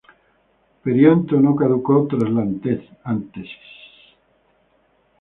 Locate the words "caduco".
1.55-1.95